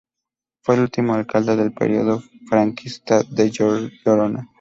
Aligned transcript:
Fue 0.63 0.73
el 0.73 0.81
último 0.81 1.13
alcalde 1.13 1.55
del 1.55 1.73
periodo 1.75 2.23
franquista 2.49 3.21
de 3.21 3.51
Gerona. 3.51 4.49